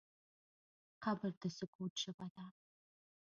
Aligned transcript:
قبر 1.03 1.31
د 1.41 1.43
سکوت 1.57 1.93
ژبه 2.03 2.27
ده. 2.35 2.45